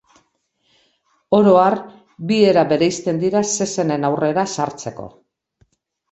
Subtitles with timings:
[1.39, 1.75] Oro har,
[2.31, 5.07] bi era bereizten dira zezenen aurrera sartzeko.